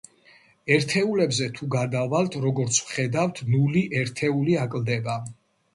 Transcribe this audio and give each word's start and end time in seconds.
ერთეულებზე 0.77 1.49
თუ 1.59 1.69
გადავალთ, 1.75 2.39
როგორც 2.47 2.81
ვხედავთ, 2.87 3.45
ნული 3.53 3.87
ერთეული 4.03 4.59
აკლდება. 4.67 5.23